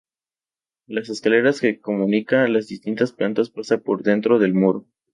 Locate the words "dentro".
4.01-4.39